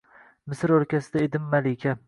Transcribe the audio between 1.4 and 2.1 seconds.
malika